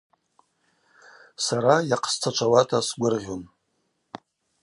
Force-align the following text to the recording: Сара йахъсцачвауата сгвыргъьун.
Сара 1.45 1.75
йахъсцачвауата 1.89 2.77
сгвыргъьун. 2.87 3.43